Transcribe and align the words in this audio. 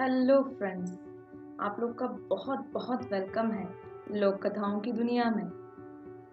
Hello 0.00 0.42
friends 0.42 0.90
आप 1.60 1.76
लोग 1.80 1.98
का 1.98 2.06
बहुत 2.06 2.66
बहुत 2.72 3.12
वेलकम 3.12 3.50
है 3.50 3.68
लोक 4.12 4.46
कथाओं 4.46 4.80
की 4.80 4.92
दुनिया 4.92 5.24
में। 5.24 5.44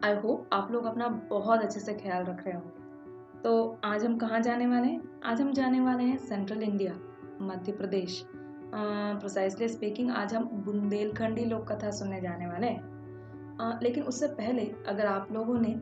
आई 0.03 0.15
होप 0.15 0.49
आप 0.53 0.71
लोग 0.71 0.85
अपना 0.85 1.07
बहुत 1.07 1.59
अच्छे 1.59 1.79
से 1.79 1.93
ख्याल 1.93 2.23
रख 2.23 2.43
रहे 2.47 2.53
होंगे। 2.53 3.41
तो 3.41 3.77
आज 3.83 4.05
हम 4.05 4.17
कहाँ 4.17 4.41
जाने 4.41 4.67
वाले 4.67 4.87
हैं? 4.87 5.21
आज 5.25 5.41
हम 5.41 5.53
जाने 5.53 5.79
वाले 5.79 6.03
हैं 6.03 6.17
central 6.17 6.63
India 6.63 6.93
Madhya 7.41 7.71
Pradesh. 7.71 8.25
Precisely 8.73 9.67
speaking 9.67 10.11
आज 10.11 10.33
हम 10.33 10.43
बुंदेलखंडी 10.43 11.45
लोक 11.45 11.71
कथा 11.71 11.91
सुनने 11.91 12.21
जाने 12.21 12.47
वाले 12.47 12.67
हैं। 12.67 13.57
आ, 13.57 13.79
लेकिन 13.83 14.03
उससे 14.03 14.27
पहले 14.27 14.75
अगर 14.87 15.05
आप 15.05 15.31
लोगों 15.31 15.57
ने 15.59 15.81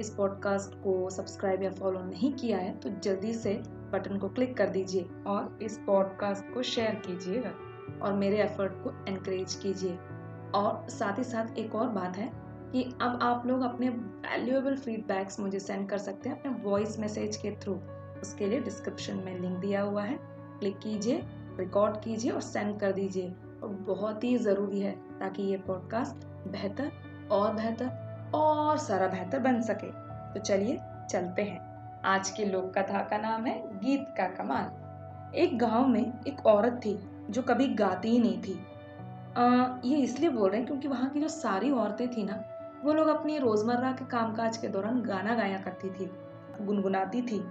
इस 0.00 0.14
पॉडकास्ट 0.14 0.74
को 0.74 1.10
सब्सक्राइब 1.10 1.62
या 1.62 1.70
फॉलो 1.70 2.00
नहीं 2.00 2.32
किया 2.32 2.58
है 2.58 2.76
तो 2.76 2.90
जल्दी 2.90 3.34
से 3.34 3.62
बटन 3.92 4.18
को 4.18 4.28
क्लिक 4.28 4.56
कर 4.56 4.68
दीजिए 4.68 5.10
और 5.26 5.58
इस 5.62 5.80
पॉडकास्ट 5.86 6.54
को 6.54 6.62
शेयर 6.62 6.94
कीजिएगा 6.94 7.50
और 8.02 8.12
मेरे 8.12 8.36
एफर्ट 8.36 8.72
को 8.72 9.04
एनकरेज 9.08 9.54
कीजिए। 9.54 9.98
और 10.54 10.86
साथ 10.88 11.18
ही 11.18 11.24
साथ 11.24 11.58
एक 11.58 11.74
और 11.74 11.88
बात 11.88 12.16
है 12.16 12.32
कि 12.72 12.82
अब 13.02 13.18
आप 13.22 13.46
लोग 13.46 13.60
अपने 13.60 13.88
वैल्यूएबल 13.88 14.76
फीडबैक्स 14.76 15.40
मुझे 15.40 15.58
सेंड 15.58 15.88
कर 15.88 15.98
सकते 15.98 16.28
हैं 16.28 16.40
अपने 16.40 16.52
वॉइस 16.52 16.98
मैसेज 16.98 17.36
के 17.36 17.50
थ्रू 17.50 17.74
उसके 18.22 18.46
लिए 18.46 18.60
डिस्क्रिप्शन 18.60 19.16
में 19.16 19.40
लिंक 19.40 19.58
दिया 19.58 19.82
हुआ 19.82 20.02
है। 20.02 20.18
क्लिक 20.58 20.78
कीजिए 20.78 21.22
रिकॉर्ड 21.58 21.96
कीजिए 21.96 22.30
और 22.30 22.40
सेंड 22.40 22.80
कर 22.80 22.92
दीजिए। 22.92 23.34
और 23.62 23.68
बहुत 23.68 24.24
ही 24.24 24.36
ज़रूरी 24.38 24.80
है 24.80 24.92
ताकि 24.92 25.42
ये 25.42 25.56
पॉडकास्ट 25.56 26.26
बेहतर 26.48 26.92
और 27.30 27.54
बेहतर 27.54 27.90
और 28.34 28.78
सारा 28.78 29.08
बेहतर 29.08 29.38
बन 29.38 29.62
सके। 29.62 29.90
तो 30.34 30.40
चलिए, 30.40 30.78
चलते 31.10 31.42
हैं। 31.42 31.65
आज 32.06 32.28
की 32.30 32.44
लोक 32.44 32.72
कथा 32.78 32.98
का 33.02 33.18
नाम 33.18 33.46
है 33.46 33.54
गीत 33.78 34.06
का 34.18 34.26
कमाल। 34.26 35.34
एक 35.34 35.58
गाँव 35.58 35.86
में 35.86 36.12
एक 36.26 36.46
औरत 36.46 36.72
थी 36.72 36.94
जो 37.30 37.42
कभी 37.42 37.66
गाती 37.68 38.08
ही 38.08 38.18
नहीं 38.18 38.42
थी। 38.42 38.52
आ, 39.36 39.78
ये 39.84 39.96
इसलिए 39.96 40.30
बोल 40.30 40.50
रहे 40.50 40.58
हैं 40.58 40.66
क्योंकि 40.66 40.88
वहाँ 40.88 41.08
की 41.10 41.20
जो 41.20 41.28
सारी 41.28 41.70
औरतें 41.70 42.08
थी 42.10 42.24
ना 42.24 42.42
वो 42.84 42.92
लोग 42.92 43.08
अपनी 43.08 43.38
रोज़मर्रा 43.38 43.90
के 43.92 44.04
कामकाज 44.04 44.56
के 44.56 44.68
दौरान 44.68 45.00
गाना 45.02 45.34
गाया 45.34 45.58
करती 45.58 45.90
थी 45.90 46.10
गुनगुनाती 46.60 47.22
थी। 47.22 47.42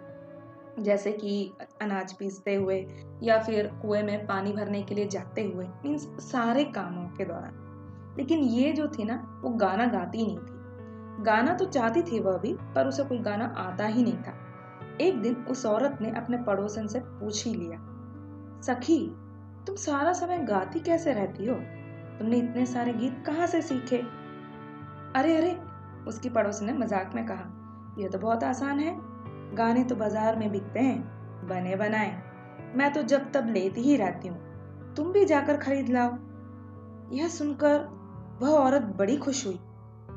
जैसे 0.80 1.12
कि 1.12 1.52
अनाज 1.81 2.14
पीसते 2.14 2.56
हुए 2.56 2.80
या 3.23 3.40
फिर 3.40 3.67
कुएँ 3.81 4.03
में 4.03 4.25
पानी 4.28 4.53
भरने 4.53 4.81
के 4.84 4.95
लिए 4.95 5.08
जाते 5.08 5.44
हुए 5.44 5.66
मीन्स 5.66 6.08
सारे 6.31 6.64
कामों 6.64 7.08
के 7.08 7.25
दौरान। 7.25 8.16
लेकिन 8.17 8.40
ये 8.40 8.72
जो 8.72 8.88
थी 8.88 9.03
ना 9.03 9.42
वो 9.44 9.50
गाना 9.50 9.86
गाती 9.86 10.25
नहीं 10.25 10.38
थी। 10.38 11.23
गाना 11.23 11.53
तो 11.53 11.66
चाहती 11.66 12.02
थी 12.02 12.19
वह 12.19 12.38
भी 12.38 12.53
पर 12.75 12.88
उसे 12.88 13.03
कोई 13.03 13.19
गाना 13.19 13.53
आता 13.58 13.86
ही 13.88 14.03
नहीं 14.03 14.17
था। 14.17 14.42
एक 15.02 15.22
दिन 15.22 15.36
उस 15.50 15.66
औरत 15.66 15.98
ने 16.02 16.12
अपने 16.12 16.38
पड़ोसन 16.38 16.88
से 16.88 17.00
पूछ 17.00 17.46
ही 17.48 17.54
लिया, 17.54 17.78
सखी, 18.62 19.00
तुम 19.68 19.76
सारा 19.76 20.14
समय 20.14 20.38
गाती 20.38 20.80
कैसे 20.80 21.14
रहती 21.14 21.46
हो? 21.46 21.56
तुमने 22.20 22.38
इतने 22.38 22.66
सारे 22.66 22.94
गीत 22.94 23.24
कहाँ 23.26 23.48
से 23.48 23.62
सीखे? 23.62 23.98
अरे 25.16 25.36
अरे, 25.38 25.52
उसकी 26.08 26.30
पड़ोस 26.30 26.62
ने 26.62 26.74
मज़ाक 26.74 27.12
में 27.16 27.26
कहा 27.26 27.96
यह 28.00 28.10
तो 28.10 28.20
बहुत 28.20 28.44
आसान 28.44 28.80
है। 28.80 28.96
गाने 29.56 29.84
तो 29.84 29.96
बाज़ार 29.96 30.36
में 30.36 30.52
बिकते 30.52 30.80
हैं, 30.80 31.02
बने 31.48 31.76
बनाए। 31.76 32.24
मैं 32.76 32.94
तो 32.94 33.02
जब 33.04 33.32
तब 33.32 33.50
लेती 33.50 33.82
ही 33.82 33.96
रहती 33.98 34.28
हूँ। 34.28 34.94
तुम 34.94 35.12
भी 35.12 35.26
जाकर 35.26 35.58
खरीद 35.58 35.90
लाओ। 35.90 36.18
यह 37.12 37.28
सुनकर 37.28 37.80
वह 38.42 38.50
औरत 38.50 38.82
बड़ी 38.82 39.18
खुश 39.18 39.46
हुई। 39.48 39.59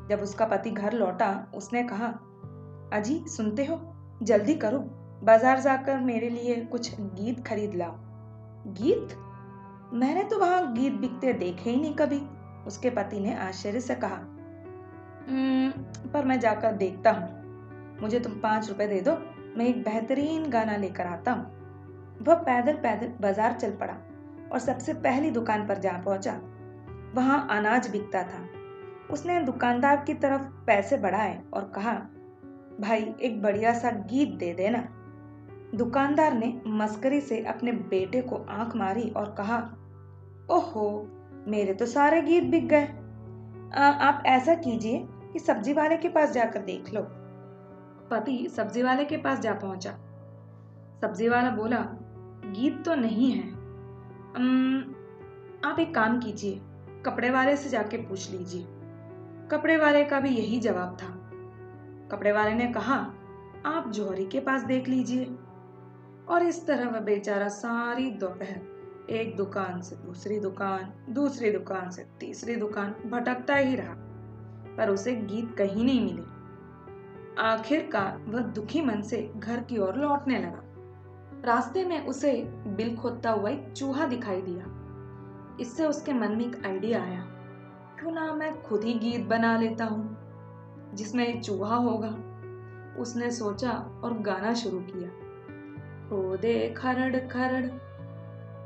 जब 0.09 0.19
उसका 0.23 0.45
पति 0.45 0.71
घर 0.71 0.93
लौटा, 0.93 1.51
उसने 1.55 1.83
कहा, 1.83 2.07
अजी, 2.93 3.23
सुनते 3.27 3.65
हो? 3.65 3.75
जल्दी 4.21 4.53
करो। 4.55 4.79
बाज़ार 5.23 5.59
जाकर 5.59 5.97
मेरे 5.97 6.29
लिए 6.29 6.55
कुछ 6.65 6.99
गीत 6.99 7.45
खरीद 7.47 7.75
लाओ। 7.75 7.95
गीत? 8.73 9.15
मैंने 9.93 10.23
तो 10.23 10.39
वहाँ 10.39 10.73
गीत 10.73 10.93
बिकते 10.93 11.33
देखे 11.33 11.69
ही 11.69 11.75
नहीं 11.75 11.93
कभी, 11.93 12.21
उसके 12.67 12.89
पति 12.89 13.19
ने 13.19 13.35
आश्चर्य 13.37 13.79
से 13.79 13.95
कहा। 13.95 14.19
पर 16.13 16.25
मैं 16.25 16.39
जाकर 16.39 16.71
देखता 16.71 17.11
हूँ। 17.11 17.97
मुझे 18.01 18.19
तुम 18.19 18.33
पाँच 18.33 18.69
रुपए 18.69 18.87
दे 18.87 18.99
दो, 19.01 19.11
मैं 19.57 19.65
एक 19.65 19.83
बेहतरीन 19.83 20.49
गाना 20.49 20.75
लेकर 20.77 21.07
आता 21.07 21.31
हूँ। 21.31 21.57
वह 22.21 22.35
पैदल 22.35 22.73
पैदल 22.73 23.13
बाज़ार 23.21 23.53
चल 23.53 23.71
पड़ा 23.71 23.97
और 24.51 24.59
सबसे 24.59 24.93
पहली 24.93 25.31
दुकान 25.31 25.67
पर 25.67 25.79
जा 25.79 25.91
पहुँचा। 26.05 26.39
वहाँ 27.15 27.47
अनाज 27.51 27.89
बिकता 27.89 28.23
था। 28.23 28.45
उसने 29.13 29.39
दुकानदार 29.41 30.03
की 30.07 30.13
तरफ़ 30.13 30.41
पैसे 30.67 30.97
बढ़ाए 30.97 31.41
और 31.53 31.71
कहा 31.75 31.93
भाई 32.79 33.13
एक 33.21 33.41
बढ़िया 33.41 33.73
सा 33.73 33.89
गीत 33.91 34.29
दे 34.29 34.53
देना। 34.53 34.79
दुकानदार 35.75 36.33
ने 36.33 36.61
मस्करी 36.67 37.21
से 37.21 37.43
अपने 37.45 37.71
बेटे 37.71 38.21
को 38.21 38.35
आँख 38.49 38.75
मारी 38.75 39.09
और 39.09 39.35
कहा, 39.37 39.57
ओहो, 40.49 41.07
मेरे 41.47 41.73
तो 41.73 41.85
सारे 41.85 42.21
गीत 42.21 42.43
बिक 42.43 42.67
गए। 42.67 42.85
आप 43.79 44.23
ऐसा 44.25 44.55
कीजिए 44.55 45.07
कि 45.33 45.39
सब्ज़ी 45.39 45.73
वाले 45.73 45.97
के 45.97 46.09
पास 46.09 46.31
जाकर 46.31 46.61
देख 46.61 46.93
लो। 46.93 47.01
पति 48.11 48.47
सब्ज़ी 48.49 48.83
वाले 48.83 49.05
के 49.05 49.17
पास 49.17 49.39
जा 49.39 49.53
पहुँचा। 49.53 49.91
सब्ज़ी 51.01 51.29
वाला 51.29 51.49
बोला, 51.49 51.79
गीत 52.45 52.83
तो 52.85 52.95
नहीं 52.95 53.31
है। 53.31 53.49
आप 55.63 55.79
एक 55.79 55.93
काम 55.95 56.19
कीजिए, 56.19 56.61
कपड़े 57.05 57.29
वाले 57.29 57.55
से 57.57 57.69
जाके 57.69 57.97
पूछ 57.97 58.31
लीजिए। 58.31 58.65
कपड़े 59.51 59.77
वाले 59.77 60.03
का 60.03 60.19
भी 60.19 60.29
यही 60.29 60.59
जवाब 60.59 60.97
था। 61.03 61.28
कपड़े 62.11 62.31
वाले 62.31 62.53
ने 62.53 62.67
कहा, 62.67 62.95
आप 63.65 63.91
जौहरी 63.91 64.25
के 64.25 64.39
पास 64.39 64.63
देख 64.63 64.87
लीजिए। 64.87 65.25
और 66.29 66.43
इस 66.43 66.65
तरह 66.67 66.89
वह 66.89 66.99
बेचारा 66.99 67.47
सारी 67.47 68.09
दोपहर 68.11 69.07
एक 69.09 69.35
दुकान 69.35 69.81
से 69.81 69.95
दूसरी 69.95 70.39
दुकान 70.39 71.13
दूसरी 71.13 71.51
दुकान 71.51 71.89
से 71.91 72.05
तीसरी 72.19 72.55
दुकान 72.55 72.95
भटकता 73.05 73.55
ही 73.55 73.75
रहा, 73.75 73.93
पर 74.77 74.89
उसे 74.89 75.15
गीत 75.15 75.55
कहीं 75.57 75.85
नहीं 75.85 76.01
मिले। 76.05 77.41
आखिरकार 77.41 78.17
वह 78.27 78.41
दुखी 78.53 78.81
मन 78.81 79.01
से 79.01 79.21
घर 79.37 79.63
की 79.63 79.77
ओर 79.77 79.95
लौटने 79.95 80.39
लगा। 80.39 80.63
रास्ते 81.45 81.85
में 81.85 82.05
उसे 82.05 82.31
बिल 82.67 82.95
खोदता 82.95 83.31
हुआ 83.31 83.49
एक 83.49 83.71
चूहा 83.71 84.05
दिखाई 84.05 84.41
दिया। 84.41 84.65
इससे 85.61 85.85
उसके 85.85 86.13
मन 86.13 86.31
में 86.31 86.45
एक 86.45 86.65
आइडिया 86.65 87.03
आया, 87.03 87.21
क्यों 87.99 88.11
ना 88.11 88.33
मैं 88.33 88.61
खुद 88.61 88.83
ही 88.83 88.93
गीत 88.93 89.25
बना 89.25 89.57
लेता 89.57 89.85
हूँ? 89.85 90.18
जिसमें 90.93 91.27
एक 91.27 91.43
चूहा 91.43 91.75
होगा। 91.75 92.25
उसने 93.01 93.31
सोचा 93.31 93.71
और 94.03 94.19
गाना 94.19 94.53
शुरू 94.53 94.79
किया। 94.79 95.09
हो 96.09 96.37
दे 96.37 96.73
खरड़ 96.77 97.15
खरड़, 97.27 97.65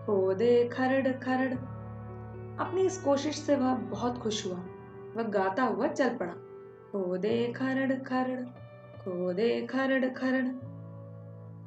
हो 0.06 0.34
दे 0.34 0.68
खरड़ 0.68 1.08
खरड़। 1.08 1.54
अपनी 2.60 2.82
इस 2.82 3.02
कोशिश 3.02 3.36
से 3.36 3.56
वह 3.56 3.76
बहुत 3.76 4.18
खुश 4.18 4.48
हुआ। 4.48 4.60
वह 5.16 5.24
गाता 5.24 5.64
हुआ 5.64 5.88
चल 5.88 6.10
पड़ा। 6.10 6.34
हो 6.94 7.18
दे 7.18 7.54
खरड़ 7.56 7.94
खरड़ 7.94 8.42
खो 8.94 9.34
दे 9.34 9.68
खरड़ 9.70 10.06
खरड़। 10.06 10.48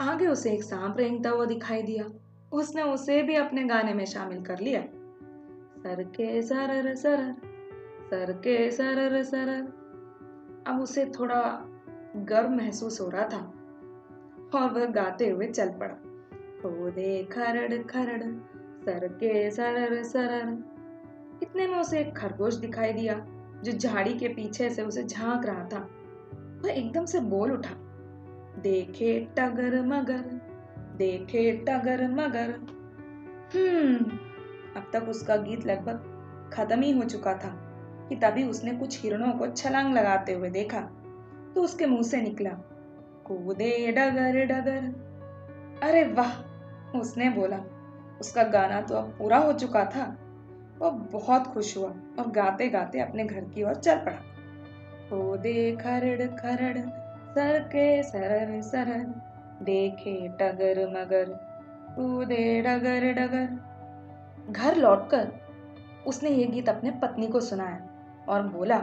आगे 0.01 0.27
उसे 0.27 0.53
एक 0.53 0.63
सांप 0.63 0.97
रेंगता 0.99 1.31
हुआ 1.31 1.45
दिखाई 1.45 1.83
दिया। 1.83 2.05
उसने 2.53 2.83
उसे 2.83 3.23
भी 3.23 3.35
अपने 3.35 3.65
गाने 3.65 3.95
में 3.95 4.05
शामिल 4.05 4.43
कर 4.43 4.59
लिया। 4.59 4.83
सर 5.83 6.03
के 6.03 6.43
सरर 6.43 6.95
सरर, 6.95 7.35
सर 8.11 8.33
के 8.33 8.71
सरर 8.71 9.23
सरर। 9.23 9.86
अब 10.67 10.81
उसे 10.81 11.05
थोड़ा 11.07 11.65
गर्व 12.17 12.51
महसूस 12.51 13.01
हो 13.01 13.09
रहा 13.09 13.29
था 13.29 13.53
और 14.55 14.71
वह 14.71 14.87
गाते 14.87 15.29
हुए 15.29 15.47
चल 15.47 15.69
पड़ा। 15.69 15.95
दे 16.91 17.25
खरड़ 17.25 17.83
खरड़, 17.83 18.23
सर 18.85 19.09
के 19.09 19.51
सरर 19.51 20.03
सरर 20.03 20.65
इतने 21.43 21.67
में 21.67 21.79
उसे 21.79 22.01
एक 22.01 22.17
खरगोश 22.17 22.55
दिखाई 22.55 22.93
दिया, 22.93 23.27
जो 23.65 23.73
झाड़ी 23.73 24.15
के 24.15 24.29
पीछे 24.29 24.71
से 24.71 24.83
उसे 24.83 25.05
झाँक 25.05 25.47
रहा 25.47 25.65
था। 25.65 25.89
वह 26.65 26.71
एकदम 26.71 27.05
से 27.05 27.21
बोल 27.21 27.53
उठा, 27.53 27.75
देखे 28.63 29.29
टगर 29.39 29.83
मगर, 29.83 30.41
देखे 30.97 31.53
टगर 31.53 32.09
मगर। 32.09 32.51
हम्म 33.55 34.05
अब 34.77 34.91
तक 34.93 35.07
उसका 35.09 35.37
गीत 35.37 35.67
लगभग 35.67 36.13
खत्म 36.53 36.81
ही 36.81 36.93
हो 36.93 37.05
चुका 37.05 37.35
था। 37.35 37.66
कि 38.09 38.17
तभी 38.17 38.45
उसने 38.45 38.71
कुछ 38.71 39.03
हिरणों 39.03 39.33
को 39.33 39.47
छलांग 39.47 39.95
लगाते 39.95 40.33
हुए 40.33 40.51
देखा। 40.51 40.81
तो 41.55 41.63
उसके 41.63 41.87
मुँह 41.87 42.03
से 42.03 42.23
निकला। 42.23 42.51
कूदे 43.25 43.93
डगर 43.93 44.47
डगर। 44.47 45.07
अरे 45.83 46.05
वाह, 46.05 46.43
उसने 46.99 47.31
बोला। 47.31 47.61
उसका 48.21 48.43
गाना 48.43 48.81
तो 48.81 48.95
अब 48.95 49.05
पूरा 49.19 49.39
हो 49.39 49.53
चुका 49.53 49.85
था। 49.85 50.19
वह 50.79 50.91
बहुत 50.91 51.47
खुश 51.47 51.77
हुआ 51.77 51.89
और 51.89 52.29
गाते 52.29 52.69
गाते 52.69 53.01
अपने 53.01 53.25
घर 53.25 53.41
की 53.41 53.63
ओर 53.63 53.75
चल 53.75 53.97
पड़ा। 53.97 54.19
कूदे 55.11 55.77
खरड़ 55.77 56.27
खरड़, 56.27 56.79
सर 57.35 57.59
के 57.59 58.03
सरर 58.03 58.61
सरर। 58.61 59.23
देखे 59.63 60.29
टगर, 60.29 60.91
मगर। 60.91 61.25
कूदे 61.97 62.63
डगर 62.63 63.13
डगर। 63.13 63.49
घर 64.53 64.77
लौटकर 64.77 65.33
उसने 66.07 66.31
ये 66.31 66.45
गीत 66.45 66.69
अपने 66.69 66.91
पत्नी 66.91 67.27
को 67.27 67.41
सुनाया। 67.41 67.86
और 68.29 68.43
बोला, 68.43 68.79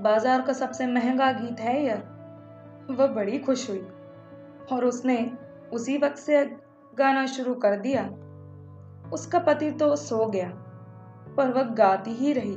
बाज़ार 0.00 0.42
का 0.42 0.52
सबसे 0.52 0.86
महँगा 0.86 1.30
गीत 1.32 1.60
है 1.60 1.82
यह। 1.84 2.02
वह 2.90 3.06
बड़ी 3.06 3.38
खुश 3.38 3.68
हुई 3.70 3.86
और 4.72 4.84
उसने 4.84 5.18
उसी 5.72 5.96
वक्त 5.98 6.16
से 6.16 6.44
गाना 6.98 7.26
शुरू 7.26 7.54
कर 7.54 7.76
दिया। 7.76 8.02
उसका 9.12 9.38
पति 9.38 9.70
तो 9.70 9.94
सो 9.96 10.26
गया, 10.26 10.48
पर 11.36 11.52
वह 11.52 11.62
गाती 11.62 12.10
ही 12.10 12.32
रही। 12.32 12.56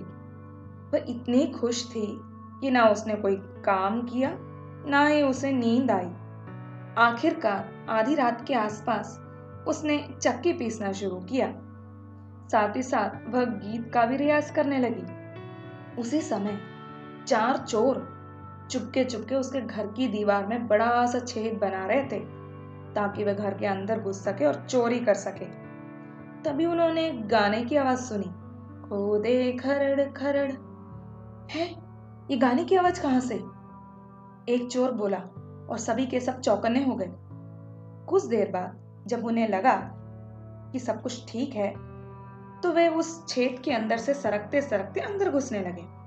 वह 0.94 1.06
इतनी 1.10 1.45
खुश 1.48 1.86
थी 1.89 2.06
कि 2.62 2.71
ना 2.71 2.86
उसने 2.86 3.16
कोई 3.16 3.36
काम 3.66 4.01
किया, 4.01 4.31
ना 4.88 5.06
ही 5.07 5.21
उसे 5.24 5.51
नींद 5.51 5.92
आई। 5.92 6.12
आखिरकार 6.98 7.86
आधी 7.89 8.16
रात 8.16 8.45
के 8.48 8.54
आसपास 8.54 9.19
उसने 9.68 9.98
चक्की 10.21 10.54
पीसना 10.54 10.92
शुरू 10.92 11.19
किया। 11.21 11.48
साथ 12.50 12.75
ही 12.75 12.83
साथ 12.83 13.30
वह 13.30 13.45
गीत 13.45 13.92
का 13.94 14.06
भी 14.06 14.18
रियाज 14.18 14.50
करने 14.50 14.80
लगी। 14.80 15.19
उसी 16.00 16.22
समय 16.22 16.60
चार 17.28 17.57
चोर 17.57 18.19
चुपके 18.72 19.06
चुपके 19.06 19.36
उसके 19.36 19.62
घर 19.62 19.88
की 19.88 20.07
दीवार 20.07 20.48
में 20.48 20.68
बड़ा 20.68 21.06
सा 21.06 21.19
छेद 21.19 21.57
बना 21.57 21.86
रहे 21.86 22.04
थे, 22.04 22.19
ताकि 22.94 23.24
वह 23.24 23.34
घर 23.34 23.54
के 23.54 23.66
अंदर 23.66 24.00
घुस 24.00 24.24
सके 24.24 24.46
और 24.46 24.66
चोरी 24.69 25.00
कर 25.00 25.13
सके। 25.13 25.46
तभी 26.44 26.66
उन्होंने 26.66 27.12
गाने 27.12 27.66
की 27.66 27.75
आवाज़ 27.75 28.00
सुनी। 28.00 28.28
खोदे 28.90 29.54
खरड़ 29.54 30.01
खरड़। 30.01 30.51
है? 31.51 31.72
ये 32.31 32.38
गाने 32.38 32.63
की 32.63 32.75
आवाज़ 32.75 33.02
कहाँ 33.02 33.19
से? 33.19 33.36
एक 34.54 34.69
चोर 34.72 34.92
बोला, 34.92 35.18
और 35.69 35.78
सभी 35.78 36.06
के 36.06 36.19
सब 36.19 36.40
चौकन्ने 36.40 36.84
हो 36.84 36.95
गए। 36.95 37.12
कुछ 38.06 38.25
देर 38.25 38.52
बाद 38.52 39.04
जब 39.07 39.25
उन्हें 39.25 39.50
लगा 39.50 39.92
कि 40.72 40.80
सब 40.80 41.02
कुछ 41.02 41.31
ठीक 41.31 41.56
है 41.56 41.88
तो 42.63 42.71
वे 42.71 42.88
उस 42.88 43.27
छेद 43.27 43.61
के 43.65 43.71
अंदर 43.71 43.97
से 43.97 44.13
सरकते 44.13 44.61
सरकते 44.61 45.00
अंदर 45.00 45.31
घुसने 45.31 45.59
लगे। 45.59 46.00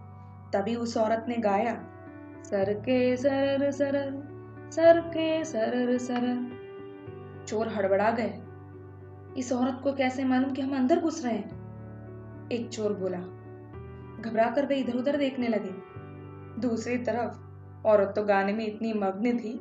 तभी 0.52 0.75
उस 0.75 0.96
औरत 0.96 1.25
ने 1.28 1.37
गाया 1.37 1.75
सर 2.44 2.72
के 2.72 3.16
सरर 3.16 3.70
सरर 3.70 4.32
सर 4.72 5.00
के 5.00 5.44
सरर 5.44 5.99
सरर। 5.99 6.62
चोर 7.49 7.69
हड़बड़ा 7.69 8.10
गए। 8.10 8.43
इस 9.38 9.52
औरत 9.52 9.81
को 9.84 9.93
कैसे 9.93 10.25
मालूम 10.25 10.50
कि 10.50 10.62
हम 10.62 10.76
अंदर 10.76 11.00
घुस 11.00 11.25
रहे 11.25 11.34
हैं? 11.34 11.62
एक 12.52 12.69
चोर 12.69 12.93
बोला। 12.93 13.19
घबरा 14.22 14.50
कर 14.50 14.66
वे 14.66 14.76
इधर 14.76 14.93
उधर 14.93 15.16
देखने 15.16 15.49
लगे। 15.49 15.93
दूसरी 16.60 16.99
तरफ़, 16.99 17.32
औरत 17.87 18.12
तो 18.16 18.22
गाने 18.22 18.52
में 18.52 18.66
इतनी 18.66 18.93
मग्न 18.93 19.38
थी। 19.38 19.58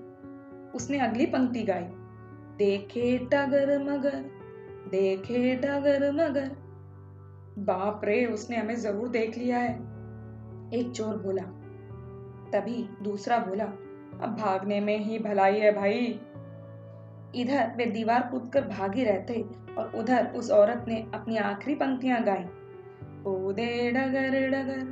उसने 0.75 0.99
अगली 0.99 1.25
पंक्ति 1.25 1.63
गाई। 1.63 1.83
देखे 2.57 3.17
टगर 3.17 3.83
मगर, 3.83 4.25
देखे 4.91 5.55
टगर 5.55 6.11
मगर। 6.11 6.70
बाप 7.59 8.01
रे, 8.05 8.25
उसने 8.25 8.57
हमें 8.57 8.75
ज़रूर 8.75 9.07
देख 9.07 9.37
लिया 9.37 9.57
है। 9.57 9.73
एक 10.73 10.91
चोर 10.95 11.17
बोला। 11.17 11.43
तभी 12.51 12.89
दूसरा 13.01 13.37
बोला, 13.37 13.65
अब 14.21 14.35
भागने 14.39 14.79
में 14.79 14.97
ही 14.97 15.19
भलाई 15.19 15.59
है 15.59 15.71
भाई। 15.71 16.19
इधर 17.35 17.73
वे 17.77 17.85
दीवार 17.85 18.27
कूदकर 18.31 18.67
भागी 18.67 19.03
रहते 19.03 19.45
और 19.77 19.91
उधर 19.95 20.27
उस 20.27 20.51
औरत 20.51 20.85
ने 20.87 21.05
अपनी 21.13 21.37
आखिरी 21.37 21.75
पंक्तियाँ 21.75 22.23
गाई। 22.23 22.45
कूदे 23.23 23.91
डगर 23.91 24.49
डगर, 24.49 24.83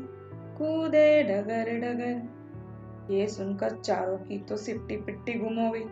कूदे 0.58 1.24
डगर 1.24 1.80
डगर। 1.80 3.14
ये 3.14 3.28
सुनकर 3.28 3.70
चारों 3.70 4.18
की 4.18 4.38
तो 4.40 4.58
सिट्टी 4.58 4.98
पिट्टी 4.98 5.34
गुम 5.34 5.56
हो 5.56 5.72
गई। 5.72 5.84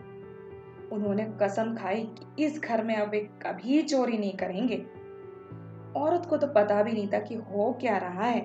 उन्होंने 0.91 1.23
कसम 1.41 1.75
खाई 1.75 2.01
कि 2.01 2.45
इस 2.45 2.61
घर 2.61 2.83
में 2.83 2.95
अब 2.95 3.09
वे 3.09 3.19
कभी 3.19 3.81
चोरी 3.81 4.17
नहीं 4.17 4.33
करेंगे। 4.33 4.85
औरत 5.97 6.25
को 6.25 6.37
तो 6.37 6.47
पता 6.47 6.81
भी 6.83 6.91
नहीं 6.91 7.07
था 7.07 7.19
कि 7.19 7.35
हो 7.35 7.71
क्या 7.81 7.97
रहा 7.97 8.23
है। 8.23 8.41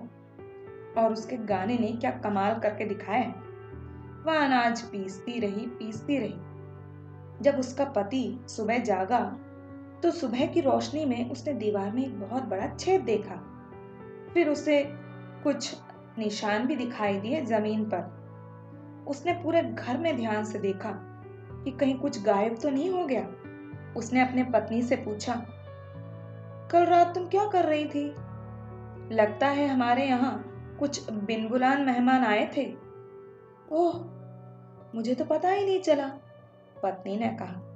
और 0.98 1.12
उसके 1.12 1.36
गाने 1.36 1.78
ने 1.78 1.92
क्या 1.92 2.10
कमाल 2.18 2.58
करके 2.60 2.84
दिखाया 2.84 3.28
वह 4.26 4.38
अनाज 4.38 4.82
पीसती 4.82 5.38
रही 5.40 5.66
पीसती 5.68 6.18
रही। 6.18 6.34
जब 7.42 7.58
उसका 7.58 7.84
पति 7.84 8.38
सुबह 8.48 8.78
जागा 8.78 9.20
तो 10.02 10.10
सुबह 10.10 10.46
की 10.46 10.60
रोशनी 10.60 11.04
में 11.04 11.30
उसने 11.30 11.52
दीवार 11.52 11.90
में 11.92 12.02
एक 12.04 12.20
बहुत 12.20 12.42
बड़ा 12.42 12.66
छेद 12.76 13.00
देखा। 13.00 13.36
फिर 14.34 14.48
उसे 14.48 14.82
कुछ 15.44 15.74
निशान 16.18 16.66
भी 16.66 16.76
दिखाई 16.76 17.20
दिए 17.20 17.40
ज़मीन 17.44 17.84
पर। 17.84 19.04
उसने 19.08 19.32
पूरे 19.32 19.62
घर 19.62 19.98
में 19.98 20.16
ध्यान 20.16 20.44
से 20.44 20.58
देखा 20.58 20.90
कि 21.64 21.70
कहीं 21.70 21.94
कुछ 21.98 22.22
गायब 22.22 22.56
तो 22.62 22.70
नहीं 22.70 22.90
हो 22.90 23.04
गया। 23.06 23.26
उसने 23.96 24.20
अपने 24.20 24.44
पत्नी 24.44 24.82
से 24.82 24.96
पूछा 24.96 25.34
कल 26.70 26.84
रात 26.84 27.14
तुम 27.14 27.28
क्या 27.28 27.46
कर 27.48 27.64
रही 27.64 27.84
थी? 27.84 28.14
लगता 29.14 29.46
है 29.46 29.68
हमारे 29.68 30.06
यहाँ 30.06 30.48
कुछ 30.78 31.10
बिन 31.10 31.48
बुलान 31.48 31.82
मेहमान 31.82 32.24
आए 32.24 32.50
थे। 32.56 32.74
ओह, 33.72 33.94
मुझे 34.94 35.14
तो 35.14 35.24
पता 35.24 35.48
ही 35.48 35.66
नहीं 35.66 35.80
चला, 35.80 36.06
पत्नी 36.82 37.16
ने 37.16 37.28
कहा। 37.28 37.68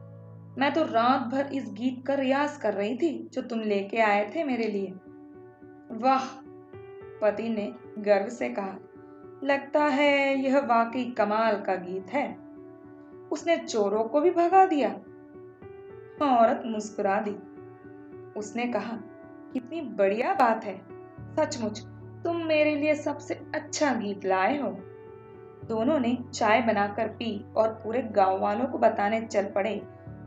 मैं 0.59 0.73
तो 0.75 0.83
रात 0.83 1.21
भर 1.21 1.53
इस 1.53 1.71
गीत 1.73 2.07
का 2.07 2.15
रियाज 2.15 2.57
कर 2.57 2.75
रही 2.75 2.97
थी 2.97 3.31
जो 3.33 3.43
तुम 3.43 3.61
लेके 3.61 3.97
आए 3.97 4.33
थे 4.37 4.45
मेरे 4.45 4.69
लिए। 4.69 4.93
वाह, 5.93 6.25
पति 7.23 7.49
ने 7.49 7.75
गर्व 7.99 8.29
से 8.29 8.49
कहा। 8.49 8.79
लगता 9.45 9.85
है 9.85 10.39
यह 10.39 10.59
वाकई 10.59 11.05
कमाल 11.05 11.61
का 11.61 11.75
गीत 11.75 12.07
है। 12.11 12.39
उसने 13.33 13.57
चोरों 13.57 14.05
को 14.05 14.21
भी 14.21 14.31
भगा 14.31 14.67
दिया। 14.67 14.89
औरत 16.37 16.63
मुस्कुरा 16.67 17.21
दी। 17.21 17.37
उसने 18.37 18.67
कहा, 18.67 18.97
कितनी 19.53 19.81
बढ़िया 19.81 20.35
बात 20.35 20.65
है। 20.65 20.77
सचमुच, 21.37 21.81
तुम 22.25 22.37
मेरे 22.37 22.75
लिए 22.77 22.95
सबसे 22.95 23.35
अच्छा 23.55 23.95
गीत 23.95 24.25
लाए 24.25 24.59
हो। 24.59 24.69
दोनों 25.65 25.99
ने 25.99 26.19
चाय 26.35 26.63
बनाकर 26.63 27.09
पी 27.09 27.45
और 27.57 27.69
पूरे 27.69 28.03
गाँव 28.03 28.41
वालों 28.41 28.67
को 28.67 28.79
बताने 28.79 29.21
चल 29.21 29.45
पड़े 29.45 29.83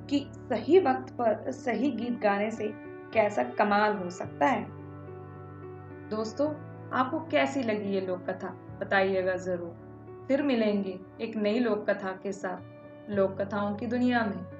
कि 0.09 0.31
सही 0.35 0.79
वक्त 0.79 1.13
पर 1.13 1.51
सही 1.51 1.91
गीत 1.91 2.19
गाने 2.19 2.51
से 2.51 2.71
कैसा 3.13 3.43
कमाल 3.43 3.93
हो 3.93 4.09
सकता 4.09 4.45
है। 4.45 4.65
दोस्तों, 6.09 6.49
आपको 6.89 7.19
कैसी 7.19 7.63
लगी 7.63 7.93
ये 7.93 8.01
लोक 8.01 8.29
कथा 8.29 8.47
बताइएगा 8.81 9.35
ज़रूर। 9.35 10.25
फिर 10.27 10.41
मिलेंगे 10.41 10.99
एक 11.21 11.35
नई 11.35 11.59
लोक 11.59 11.89
कथा 11.89 12.11
के 12.23 12.31
साथ। 12.31 13.09
लोक 13.09 13.41
कथाओं 13.41 13.75
की 13.75 13.85
दुनिया 13.85 14.25
में। 14.25 14.58